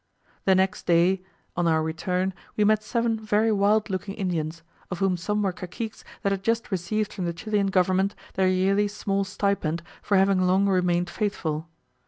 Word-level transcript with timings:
The 0.45 0.55
next 0.55 0.87
day, 0.87 1.21
on 1.55 1.67
our 1.67 1.83
return, 1.83 2.33
we 2.57 2.63
met 2.63 2.81
seven 2.81 3.19
very 3.19 3.51
wild 3.51 3.91
looking 3.91 4.15
Indians, 4.15 4.63
of 4.89 4.97
whom 4.97 5.15
some 5.15 5.43
were 5.43 5.51
caciques 5.53 6.03
that 6.23 6.31
had 6.31 6.41
just 6.41 6.71
received 6.71 7.13
from 7.13 7.25
the 7.25 7.33
Chilian 7.33 7.67
government 7.67 8.15
their 8.33 8.47
yearly 8.47 8.87
small 8.87 9.23
stipend 9.23 9.83
for 10.01 10.17
having 10.17 10.41
long 10.41 10.67
remained 10.67 11.11
faithful. 11.11 11.69